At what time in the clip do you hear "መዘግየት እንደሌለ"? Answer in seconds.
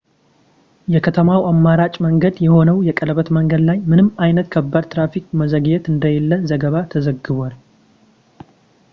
5.41-6.31